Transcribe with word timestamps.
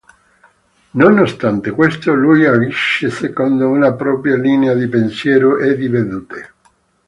Nonostante 0.95 1.69
questo 1.69 2.15
lui 2.15 2.47
agisce 2.47 3.11
secondo 3.11 3.69
una 3.69 3.93
propria 3.93 4.35
linea 4.35 4.73
di 4.73 4.87
pensiero 4.87 5.59
e 5.59 5.75
dì 5.77 5.87
vedute. 5.89 6.53